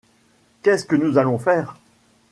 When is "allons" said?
1.19-1.37